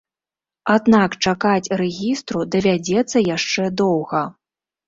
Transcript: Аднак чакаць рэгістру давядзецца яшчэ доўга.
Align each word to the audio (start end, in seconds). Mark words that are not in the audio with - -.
Аднак 0.75 1.17
чакаць 1.25 1.71
рэгістру 1.83 2.39
давядзецца 2.57 3.25
яшчэ 3.37 3.63
доўга. 3.83 4.25